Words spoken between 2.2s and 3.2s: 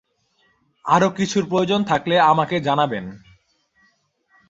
আমাকে জানাবেন।